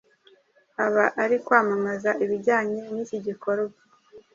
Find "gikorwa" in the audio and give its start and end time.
3.27-3.79